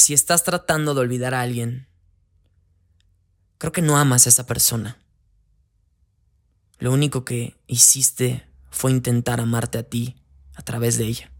[0.00, 1.86] si estás tratando de olvidar a alguien,
[3.58, 4.98] creo que no amas a esa persona.
[6.78, 10.16] Lo único que hiciste fue intentar amarte a ti
[10.54, 11.30] a través de ella.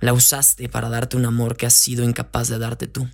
[0.00, 3.08] La usaste para darte un amor que has sido incapaz de darte tú.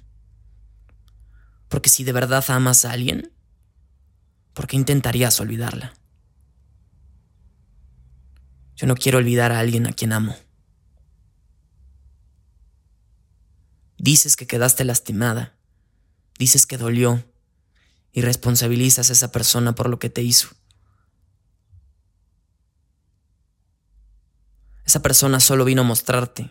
[1.68, 3.30] Porque si de verdad amas a alguien,
[4.54, 5.92] ¿por qué intentarías olvidarla?
[8.76, 10.34] Yo no quiero olvidar a alguien a quien amo.
[13.98, 15.54] Dices que quedaste lastimada,
[16.38, 17.24] dices que dolió
[18.12, 20.48] y responsabilizas a esa persona por lo que te hizo.
[24.86, 26.50] Esa persona solo vino a mostrarte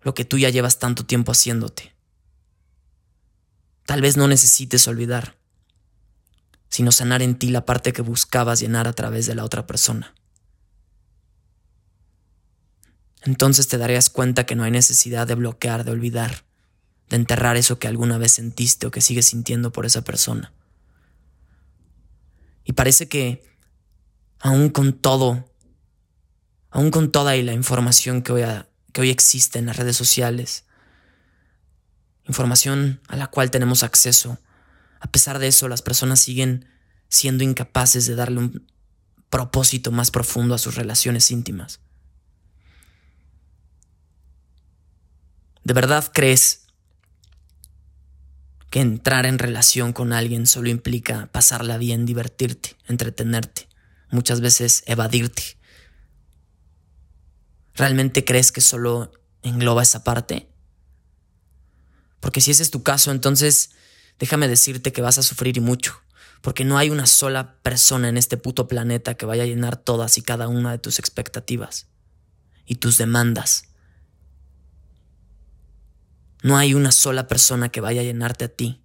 [0.00, 1.92] lo que tú ya llevas tanto tiempo haciéndote.
[3.84, 5.36] Tal vez no necesites olvidar,
[6.68, 10.14] sino sanar en ti la parte que buscabas llenar a través de la otra persona.
[13.24, 16.44] Entonces te darías cuenta que no hay necesidad de bloquear, de olvidar,
[17.08, 20.52] de enterrar eso que alguna vez sentiste o que sigues sintiendo por esa persona.
[22.64, 23.44] Y parece que,
[24.40, 25.48] aún con todo,
[26.70, 28.42] aún con toda la información que hoy,
[28.92, 30.64] que hoy existe en las redes sociales,
[32.24, 34.38] información a la cual tenemos acceso,
[35.00, 36.66] a pesar de eso las personas siguen
[37.08, 38.66] siendo incapaces de darle un
[39.28, 41.80] propósito más profundo a sus relaciones íntimas.
[45.64, 46.66] ¿De verdad crees
[48.70, 53.68] que entrar en relación con alguien solo implica pasarla bien, divertirte, entretenerte,
[54.10, 55.56] muchas veces evadirte?
[57.74, 60.48] ¿Realmente crees que solo engloba esa parte?
[62.18, 63.70] Porque si ese es tu caso, entonces
[64.18, 66.00] déjame decirte que vas a sufrir y mucho,
[66.40, 70.18] porque no hay una sola persona en este puto planeta que vaya a llenar todas
[70.18, 71.88] y cada una de tus expectativas
[72.66, 73.71] y tus demandas.
[76.42, 78.82] No hay una sola persona que vaya a llenarte a ti.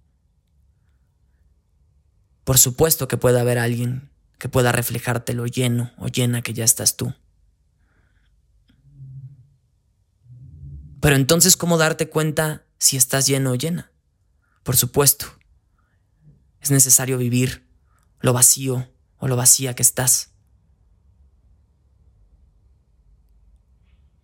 [2.44, 6.64] Por supuesto que puede haber alguien que pueda reflejarte lo lleno o llena que ya
[6.64, 7.12] estás tú.
[11.00, 13.90] Pero entonces, ¿cómo darte cuenta si estás lleno o llena?
[14.62, 15.26] Por supuesto,
[16.60, 17.68] es necesario vivir
[18.20, 18.88] lo vacío
[19.18, 20.30] o lo vacía que estás.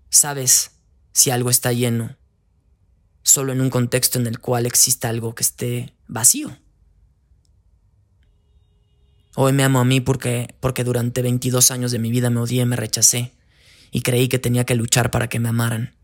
[0.09, 0.71] Sabes
[1.13, 2.17] si algo está lleno
[3.25, 6.57] solo en un contexto en el cual exista algo que esté vacío.
[9.35, 12.65] Hoy me amo a mí porque, porque durante 22 años de mi vida me odié,
[12.67, 13.33] me rechacé
[13.91, 15.97] y creí que tenía que luchar para que me amaran.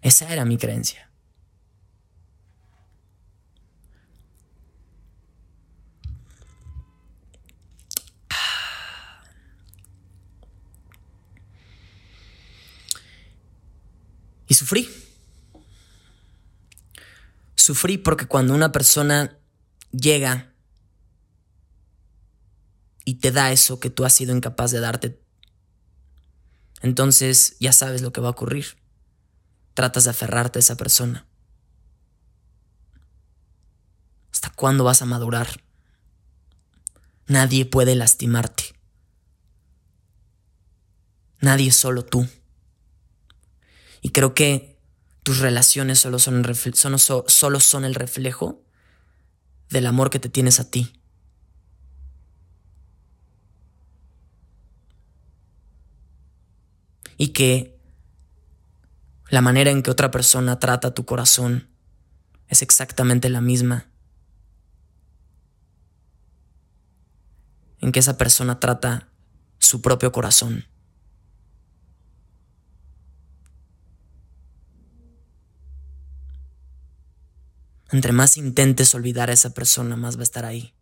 [0.00, 1.10] Esa era mi creencia.
[14.46, 14.97] Y sufrí.
[17.68, 19.38] Sufrí porque cuando una persona
[19.90, 20.54] llega
[23.04, 25.22] y te da eso que tú has sido incapaz de darte,
[26.80, 28.78] entonces ya sabes lo que va a ocurrir.
[29.74, 31.28] Tratas de aferrarte a esa persona.
[34.32, 35.62] ¿Hasta cuándo vas a madurar?
[37.26, 38.64] Nadie puede lastimarte.
[41.42, 42.26] Nadie, solo tú.
[44.00, 44.77] Y creo que
[45.28, 46.42] tus relaciones solo son,
[47.26, 48.62] solo son el reflejo
[49.68, 51.02] del amor que te tienes a ti.
[57.18, 57.78] Y que
[59.28, 61.68] la manera en que otra persona trata tu corazón
[62.46, 63.90] es exactamente la misma
[67.80, 69.10] en que esa persona trata
[69.58, 70.64] su propio corazón.
[77.90, 80.74] Entre más intentes olvidar a esa persona, más va a estar ahí.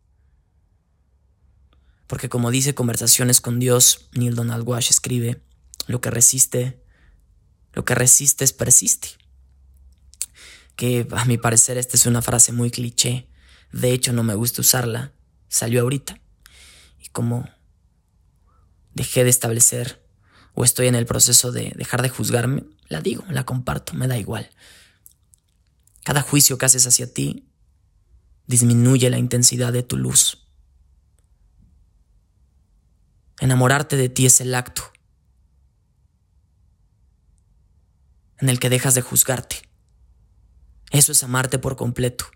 [2.07, 5.43] Porque como dice Conversaciones con Dios, Neil Donald Walsh escribe,
[5.87, 6.83] lo que resiste,
[7.73, 9.09] lo que resistes persiste.
[10.75, 13.29] Que a mi parecer esta es una frase muy cliché,
[13.73, 15.13] de hecho no me gusta usarla,
[15.49, 16.21] salió ahorita.
[17.01, 17.49] Y como
[18.95, 20.05] dejé de establecer
[20.55, 24.19] o estoy en el proceso de dejar de juzgarme, la digo, la comparto, me da
[24.19, 24.49] igual.
[26.07, 27.49] Cada juicio que haces hacia ti
[28.47, 30.47] disminuye la intensidad de tu luz.
[33.41, 34.85] Enamorarte de ti es el acto
[38.39, 39.69] en el que dejas de juzgarte.
[40.93, 42.27] Eso es amarte por completo,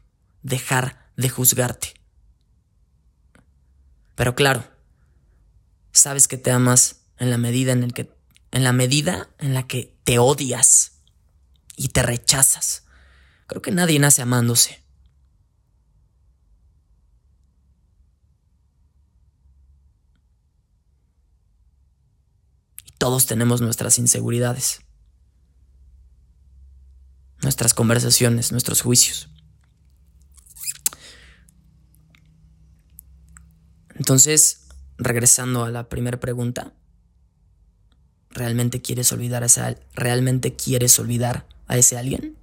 [0.43, 1.95] dejar de juzgarte.
[4.17, 4.65] Pero claro,
[5.93, 8.13] sabes que te amas en la medida en, que,
[8.51, 11.03] en la medida en la que te odias
[11.77, 12.90] y te rechazas.
[13.51, 14.81] Creo que nadie nace amándose.
[22.85, 24.83] Y todos tenemos nuestras inseguridades,
[27.43, 29.29] nuestras conversaciones, nuestros juicios.
[33.97, 36.73] Entonces, regresando a la primera pregunta,
[38.31, 42.40] ¿realmente quieres olvidar a ese, realmente quieres olvidar a ese alguien?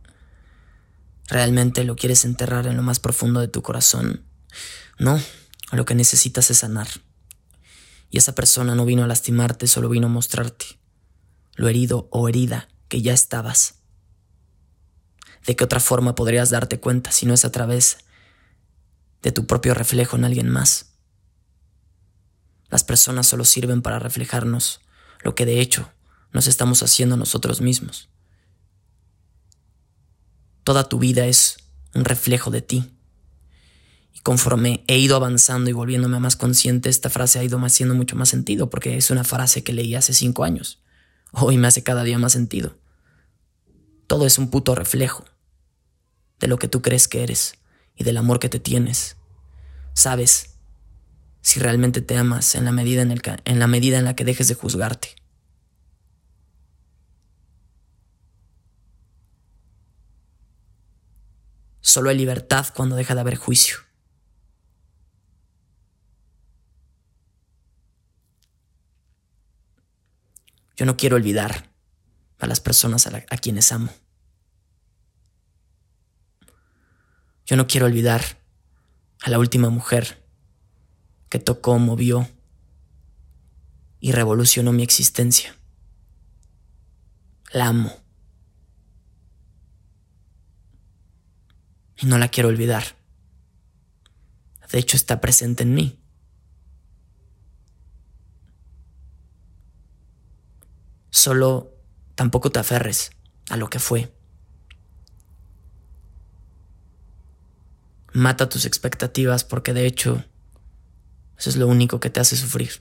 [1.28, 4.26] ¿Realmente lo quieres enterrar en lo más profundo de tu corazón?
[4.98, 5.20] No,
[5.72, 6.88] lo que necesitas es sanar.
[8.10, 10.66] Y esa persona no vino a lastimarte, solo vino a mostrarte
[11.56, 13.76] lo herido o herida que ya estabas.
[15.46, 17.98] ¿De qué otra forma podrías darte cuenta si no es a través
[19.22, 20.94] de tu propio reflejo en alguien más?
[22.70, 24.82] Las personas solo sirven para reflejarnos
[25.24, 25.90] lo que de hecho
[26.32, 28.10] nos estamos haciendo nosotros mismos.
[30.68, 31.60] Toda tu vida es
[31.94, 32.92] un reflejo de ti.
[34.14, 38.18] Y conforme he ido avanzando y volviéndome más consciente, esta frase ha ido haciendo mucho
[38.18, 40.82] más sentido, porque es una frase que leí hace cinco años.
[41.32, 42.76] Hoy me hace cada día más sentido.
[44.08, 45.24] Todo es un puto reflejo
[46.42, 47.54] de lo que tú crees que eres
[47.96, 49.16] y del amor que te tienes.
[49.94, 50.58] Sabes
[51.40, 53.16] si realmente te amas en la medida en,
[53.46, 55.16] en la medida en la que dejes de juzgarte.
[61.88, 63.78] Solo hay libertad cuando deja de haber juicio.
[70.76, 71.72] Yo no quiero olvidar
[72.40, 73.90] a las personas a, a, quienes amo.
[77.46, 78.22] Yo no quiero olvidar
[79.22, 80.28] a la última mujer
[81.30, 82.30] que tocó, movió
[84.02, 85.56] y revolucionó mi existencia.
[87.54, 88.07] La amo.
[91.98, 92.84] Y no la quiero olvidar.
[94.72, 96.00] De hecho, está presente en mí.
[101.10, 101.74] Solo
[102.16, 103.12] tampoco te aferres
[103.50, 104.14] a lo que fue.
[108.14, 110.24] Mata tus expectativas porque de hecho
[111.38, 112.72] eso es lo único que te hace sufrir.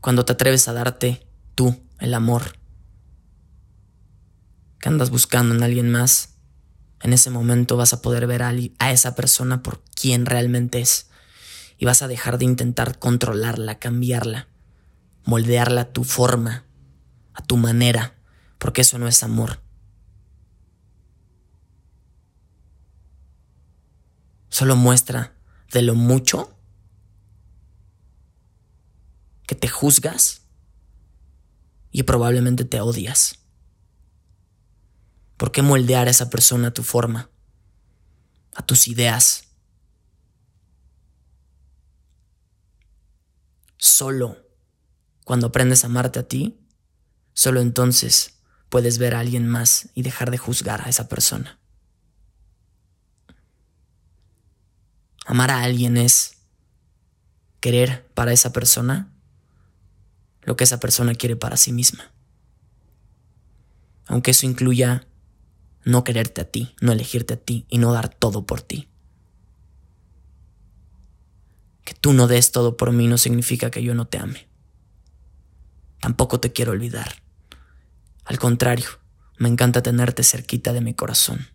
[0.00, 2.59] Cuando te atreves a darte tú el amor
[4.80, 6.30] que andas buscando en alguien más,
[7.02, 8.52] en ese momento vas a poder ver a,
[8.90, 11.08] esa persona por quien realmente es
[11.78, 14.48] y vas a dejar de intentar controlarla, cambiarla,
[15.24, 16.64] moldearla a tu forma,
[17.34, 18.14] a tu manera,
[18.58, 19.60] porque eso no es amor.
[24.50, 25.32] solo muestra
[25.72, 26.54] de lo mucho
[29.46, 30.42] que te juzgas
[31.90, 33.39] y probablemente te odias.
[35.40, 37.30] ¿Por qué moldear a esa persona a tu forma,
[38.54, 39.44] a tus ideas?
[43.78, 44.36] Solo
[45.24, 46.60] cuando aprendes a amarte a ti,
[47.32, 51.58] solo entonces puedes ver a alguien más y dejar de juzgar a esa persona.
[55.24, 56.36] Amar a alguien es
[57.60, 59.10] querer para esa persona
[60.42, 62.12] lo que esa persona quiere para sí misma.
[64.06, 65.06] Aunque eso incluya
[65.84, 68.88] no quererte a ti, no elegirte a ti y no dar todo por ti.
[71.84, 74.48] Que tú no des todo por mí no significa que yo no te ame.
[76.00, 77.22] Tampoco te quiero olvidar.
[78.24, 78.88] Al contrario,
[79.38, 81.48] me encanta tenerte cerquita de mi corazón.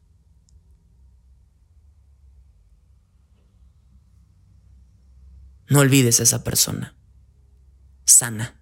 [5.67, 6.96] No olvides a esa persona.
[8.05, 8.60] Sana.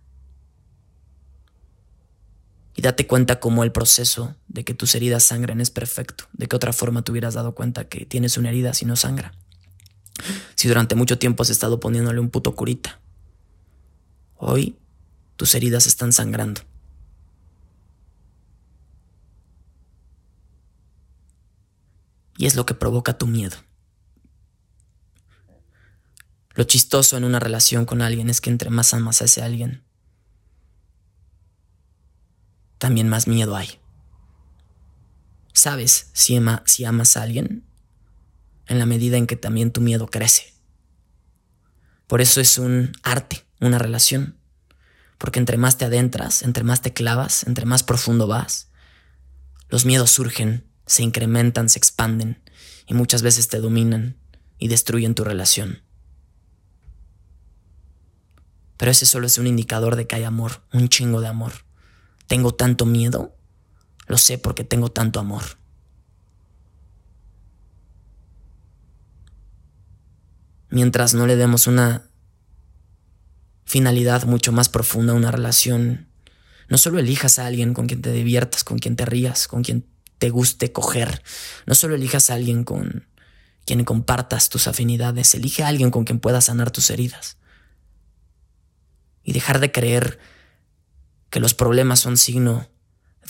[2.83, 6.25] Date cuenta cómo el proceso de que tus heridas sangren es perfecto.
[6.33, 9.31] De qué otra forma te hubieras dado cuenta que tienes una herida si no sangra.
[10.55, 12.99] Si durante mucho tiempo has estado poniéndole un puto curita.
[14.35, 14.77] Hoy
[15.37, 16.59] tus heridas están sangrando.
[22.37, 23.55] Y es lo que provoca tu miedo.
[26.55, 29.85] Lo chistoso en una relación con alguien es que entre más amas a ese alguien,
[32.83, 33.79] también más miedo hay.
[35.53, 37.65] Sabes si, si amas a alguien
[38.67, 40.53] en la medida en que también tu miedo crece.
[42.07, 44.37] Por eso es un arte, una relación.
[45.17, 48.67] Porque entre más te adentras, entre más te clavas, entre más profundo vas,
[49.69, 52.43] los miedos surgen, se incrementan, se expanden
[52.85, 54.17] y muchas veces te dominan
[54.57, 55.83] y destruyen tu relación.
[58.75, 61.53] Pero ese solo es un indicador de que hay amor, un chingo de amor.
[62.27, 63.35] ¿Tengo tanto miedo?
[64.07, 65.43] Lo sé porque tengo tanto amor.
[70.69, 72.09] Mientras no le demos una
[73.63, 76.07] finalidad mucho más profunda a una relación,
[76.67, 79.85] no solo elijas a alguien con quien te diviertas, con quien te rías, con quien
[80.17, 81.21] te guste coger,
[81.65, 83.07] no solo elijas a alguien con
[83.65, 87.37] quien compartas tus afinidades, elige a alguien con quien puedas sanar tus heridas.
[89.23, 90.19] Y dejar de creer
[91.33, 92.69] que los problemas son signo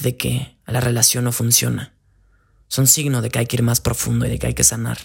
[0.01, 1.93] de que la relación no funciona.
[2.67, 4.97] Son signo de que hay que ir más profundo y de que hay que sanar.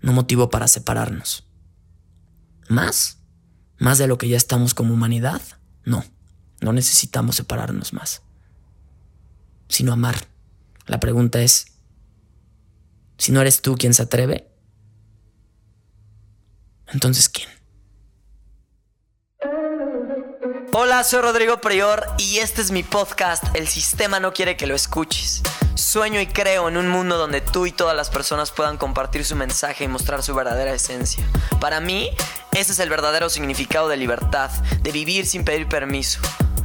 [0.00, 1.44] No motivo para separarnos.
[2.68, 3.18] ¿Más?
[3.78, 5.42] ¿Más de lo que ya estamos como humanidad?
[5.84, 6.04] No,
[6.60, 8.22] no necesitamos separarnos más,
[9.68, 10.28] sino amar.
[10.86, 11.66] La pregunta es,
[13.18, 14.48] si no eres tú quien se atreve,
[16.86, 17.61] entonces ¿quién?
[20.74, 24.74] Hola, soy Rodrigo Prior y este es mi podcast El sistema no quiere que lo
[24.74, 25.42] escuches.
[25.74, 29.36] Sueño y creo en un mundo donde tú y todas las personas puedan compartir su
[29.36, 31.22] mensaje y mostrar su verdadera esencia.
[31.60, 32.08] Para mí,
[32.52, 34.50] ese es el verdadero significado de libertad,
[34.80, 36.20] de vivir sin pedir permiso.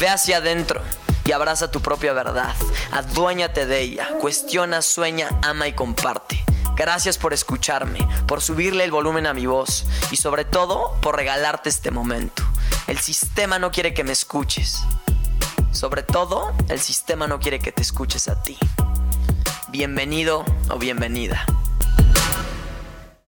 [0.00, 0.80] Ve hacia adentro
[1.26, 2.54] y abraza tu propia verdad.
[2.90, 4.08] Aduéñate de ella.
[4.18, 6.42] Cuestiona, sueña, ama y comparte.
[6.74, 11.68] Gracias por escucharme, por subirle el volumen a mi voz y sobre todo por regalarte
[11.68, 12.42] este momento.
[12.86, 14.80] El sistema no quiere que me escuches.
[15.70, 18.56] Sobre todo, el sistema no quiere que te escuches a ti.
[19.68, 21.44] Bienvenido o bienvenida.